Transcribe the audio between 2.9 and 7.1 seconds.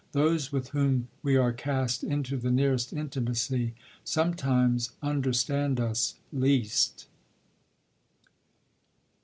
intimacy sometimes understand us least.